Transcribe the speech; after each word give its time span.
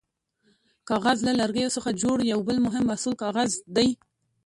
کاغذ: 0.89 1.17
له 1.27 1.33
لرګیو 1.39 1.73
څخه 1.75 1.89
جوړ 2.01 2.17
یو 2.31 2.39
بل 2.47 2.57
مهم 2.65 2.83
محصول 2.87 3.13
کاغذ 3.23 3.51
دی. 3.75 3.89